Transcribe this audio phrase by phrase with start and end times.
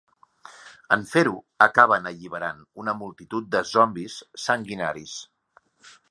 [0.95, 1.33] En fer-ho,
[1.65, 5.15] acaben alliberant una multitud de zombis sanguinaris.